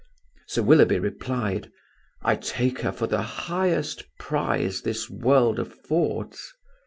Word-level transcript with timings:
Sir 0.47 0.63
Willoughby 0.63 0.97
replied: 0.97 1.69
"I 2.23 2.35
take 2.35 2.79
her 2.79 2.91
for 2.91 3.05
the 3.05 3.21
highest 3.21 4.03
prize 4.17 4.81
this 4.81 5.07
world 5.11 5.59
affords." 5.59 6.53